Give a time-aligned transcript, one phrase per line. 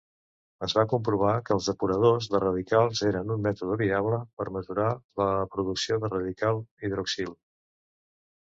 [0.67, 4.89] Es va comprovar que els depuradors de radicals eren un mètode viable per mesurar
[5.23, 7.31] la producció de radical hidroxil.